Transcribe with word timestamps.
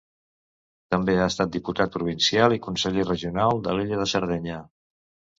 També 0.93 1.13
ha 1.17 1.25
estat 1.31 1.51
diputat 1.55 1.93
provincial 1.97 2.55
i 2.57 2.61
conseller 2.67 3.03
regional 3.09 3.61
de 3.67 3.75
l'illa 3.81 3.99
de 4.01 4.07
Sardenya. 4.15 4.57